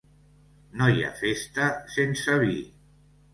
No 0.79 0.87
hi 0.93 1.03
ha 1.07 1.11
festa 1.19 1.67
sense 1.97 2.39
vi. 2.47 2.57